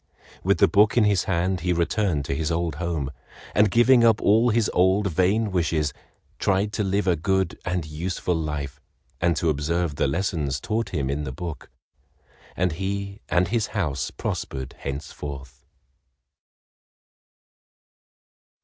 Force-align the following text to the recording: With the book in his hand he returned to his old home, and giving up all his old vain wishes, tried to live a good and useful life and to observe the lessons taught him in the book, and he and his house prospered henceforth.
With 0.43 0.57
the 0.57 0.67
book 0.67 0.97
in 0.97 1.03
his 1.03 1.25
hand 1.25 1.59
he 1.59 1.71
returned 1.71 2.25
to 2.25 2.33
his 2.33 2.49
old 2.51 2.77
home, 2.81 3.11
and 3.53 3.69
giving 3.69 4.03
up 4.03 4.19
all 4.19 4.49
his 4.49 4.67
old 4.73 5.11
vain 5.11 5.51
wishes, 5.51 5.93
tried 6.39 6.73
to 6.73 6.83
live 6.83 7.05
a 7.05 7.15
good 7.15 7.59
and 7.65 7.85
useful 7.85 8.33
life 8.33 8.81
and 9.21 9.35
to 9.35 9.51
observe 9.51 9.97
the 9.97 10.07
lessons 10.07 10.59
taught 10.59 10.89
him 10.89 11.07
in 11.07 11.23
the 11.23 11.31
book, 11.31 11.69
and 12.57 12.71
he 12.71 13.21
and 13.29 13.49
his 13.49 13.67
house 13.77 14.09
prospered 14.09 14.73
henceforth. 14.79 15.67